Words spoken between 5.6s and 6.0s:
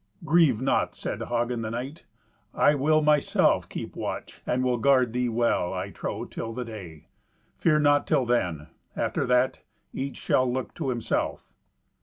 I